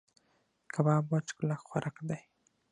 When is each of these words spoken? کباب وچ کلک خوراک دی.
کباب 0.73 1.03
وچ 1.11 1.27
کلک 1.37 1.61
خوراک 1.67 1.95
دی. 2.07 2.19